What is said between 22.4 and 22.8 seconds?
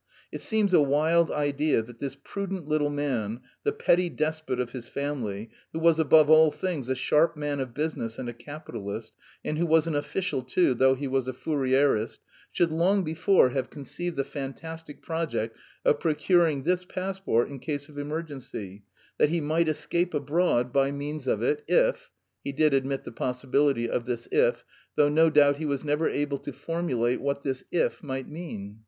he did